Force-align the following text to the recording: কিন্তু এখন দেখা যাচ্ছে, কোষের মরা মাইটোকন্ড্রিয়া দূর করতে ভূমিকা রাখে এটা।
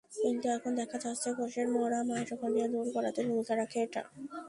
কিন্তু 0.15 0.47
এখন 0.57 0.71
দেখা 0.75 0.97
যাচ্ছে, 1.03 1.29
কোষের 1.37 1.67
মরা 1.75 1.99
মাইটোকন্ড্রিয়া 2.09 2.67
দূর 2.73 2.85
করতে 2.95 3.19
ভূমিকা 3.27 3.53
রাখে 3.55 3.77
এটা। 3.85 4.01